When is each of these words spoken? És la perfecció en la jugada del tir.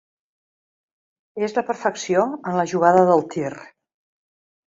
És 1.47 1.53
la 1.57 1.63
perfecció 1.67 2.25
en 2.53 2.57
la 2.61 2.65
jugada 2.73 3.05
del 3.11 3.23
tir. 3.35 3.55